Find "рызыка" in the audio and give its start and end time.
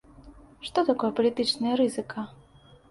1.85-2.29